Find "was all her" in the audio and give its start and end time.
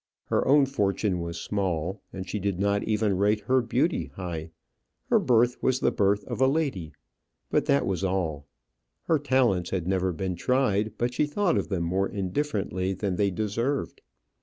7.85-9.19